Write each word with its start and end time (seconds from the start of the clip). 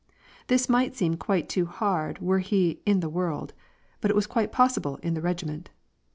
This 0.47 0.67
might 0.67 0.95
seem 0.95 1.13
quite 1.13 1.47
too 1.47 1.67
hard 1.67 2.17
were 2.17 2.39
he 2.39 2.81
in 2.87 3.01
the 3.01 3.07
world," 3.07 3.53
but 4.01 4.15
was 4.15 4.25
quite 4.25 4.51
possible 4.51 4.97
in 5.03 5.13
the 5.13 5.21
regiment. 5.21 5.69